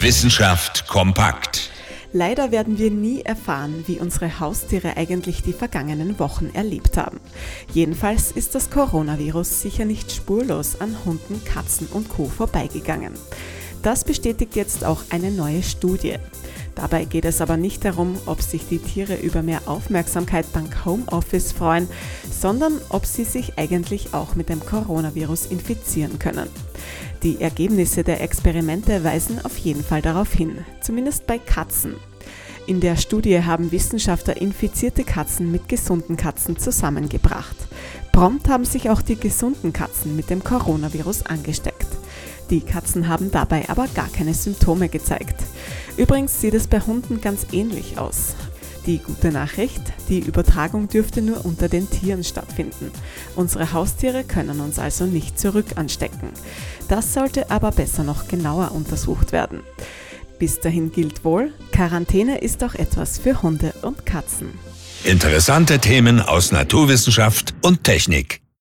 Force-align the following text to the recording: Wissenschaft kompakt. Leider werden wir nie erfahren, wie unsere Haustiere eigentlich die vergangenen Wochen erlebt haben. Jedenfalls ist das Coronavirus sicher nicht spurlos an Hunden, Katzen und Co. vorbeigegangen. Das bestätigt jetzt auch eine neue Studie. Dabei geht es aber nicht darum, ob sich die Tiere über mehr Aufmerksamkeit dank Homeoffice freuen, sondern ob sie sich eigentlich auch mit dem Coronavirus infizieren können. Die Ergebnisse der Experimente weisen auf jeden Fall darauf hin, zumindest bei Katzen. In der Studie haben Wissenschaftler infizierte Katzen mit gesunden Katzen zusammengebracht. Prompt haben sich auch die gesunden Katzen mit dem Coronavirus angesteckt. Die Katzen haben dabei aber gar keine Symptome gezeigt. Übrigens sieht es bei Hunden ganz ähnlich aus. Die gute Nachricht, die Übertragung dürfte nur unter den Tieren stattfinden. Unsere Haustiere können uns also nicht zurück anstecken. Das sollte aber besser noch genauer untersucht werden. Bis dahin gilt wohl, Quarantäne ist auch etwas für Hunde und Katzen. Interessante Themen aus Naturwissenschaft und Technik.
Wissenschaft 0.00 0.86
kompakt. 0.86 1.72
Leider 2.12 2.52
werden 2.52 2.78
wir 2.78 2.92
nie 2.92 3.22
erfahren, 3.22 3.82
wie 3.88 3.98
unsere 3.98 4.38
Haustiere 4.38 4.96
eigentlich 4.96 5.42
die 5.42 5.52
vergangenen 5.52 6.20
Wochen 6.20 6.50
erlebt 6.54 6.96
haben. 6.96 7.18
Jedenfalls 7.74 8.30
ist 8.30 8.54
das 8.54 8.70
Coronavirus 8.70 9.60
sicher 9.60 9.84
nicht 9.84 10.12
spurlos 10.12 10.80
an 10.80 10.96
Hunden, 11.04 11.44
Katzen 11.44 11.88
und 11.88 12.08
Co. 12.08 12.26
vorbeigegangen. 12.26 13.12
Das 13.82 14.04
bestätigt 14.04 14.54
jetzt 14.54 14.84
auch 14.84 15.02
eine 15.10 15.32
neue 15.32 15.64
Studie. 15.64 16.18
Dabei 16.78 17.06
geht 17.06 17.24
es 17.24 17.40
aber 17.40 17.56
nicht 17.56 17.84
darum, 17.84 18.16
ob 18.24 18.40
sich 18.40 18.68
die 18.68 18.78
Tiere 18.78 19.16
über 19.16 19.42
mehr 19.42 19.62
Aufmerksamkeit 19.66 20.46
dank 20.52 20.84
Homeoffice 20.84 21.50
freuen, 21.50 21.88
sondern 22.30 22.80
ob 22.88 23.04
sie 23.04 23.24
sich 23.24 23.58
eigentlich 23.58 24.14
auch 24.14 24.36
mit 24.36 24.48
dem 24.48 24.64
Coronavirus 24.64 25.46
infizieren 25.46 26.20
können. 26.20 26.48
Die 27.24 27.40
Ergebnisse 27.40 28.04
der 28.04 28.20
Experimente 28.20 29.02
weisen 29.02 29.44
auf 29.44 29.58
jeden 29.58 29.82
Fall 29.82 30.02
darauf 30.02 30.32
hin, 30.32 30.64
zumindest 30.80 31.26
bei 31.26 31.38
Katzen. 31.38 31.96
In 32.68 32.78
der 32.78 32.94
Studie 32.94 33.42
haben 33.42 33.72
Wissenschaftler 33.72 34.36
infizierte 34.36 35.02
Katzen 35.02 35.50
mit 35.50 35.68
gesunden 35.68 36.16
Katzen 36.16 36.58
zusammengebracht. 36.58 37.56
Prompt 38.12 38.48
haben 38.48 38.64
sich 38.64 38.88
auch 38.88 39.02
die 39.02 39.16
gesunden 39.16 39.72
Katzen 39.72 40.14
mit 40.14 40.30
dem 40.30 40.44
Coronavirus 40.44 41.26
angesteckt. 41.26 41.88
Die 42.50 42.60
Katzen 42.60 43.08
haben 43.08 43.32
dabei 43.32 43.68
aber 43.68 43.88
gar 43.88 44.08
keine 44.08 44.32
Symptome 44.32 44.88
gezeigt. 44.88 45.42
Übrigens 45.98 46.40
sieht 46.40 46.54
es 46.54 46.68
bei 46.68 46.80
Hunden 46.80 47.20
ganz 47.20 47.48
ähnlich 47.52 47.98
aus. 47.98 48.36
Die 48.86 48.98
gute 48.98 49.32
Nachricht, 49.32 49.82
die 50.08 50.20
Übertragung 50.20 50.88
dürfte 50.88 51.20
nur 51.20 51.44
unter 51.44 51.68
den 51.68 51.90
Tieren 51.90 52.24
stattfinden. 52.24 52.90
Unsere 53.36 53.74
Haustiere 53.74 54.24
können 54.24 54.60
uns 54.60 54.78
also 54.78 55.04
nicht 55.04 55.38
zurück 55.38 55.66
anstecken. 55.74 56.30
Das 56.88 57.12
sollte 57.12 57.50
aber 57.50 57.72
besser 57.72 58.04
noch 58.04 58.28
genauer 58.28 58.72
untersucht 58.72 59.32
werden. 59.32 59.60
Bis 60.38 60.60
dahin 60.60 60.92
gilt 60.92 61.24
wohl, 61.24 61.52
Quarantäne 61.72 62.38
ist 62.38 62.62
auch 62.62 62.76
etwas 62.76 63.18
für 63.18 63.42
Hunde 63.42 63.74
und 63.82 64.06
Katzen. 64.06 64.52
Interessante 65.04 65.80
Themen 65.80 66.20
aus 66.20 66.52
Naturwissenschaft 66.52 67.54
und 67.60 67.84
Technik. 67.84 68.40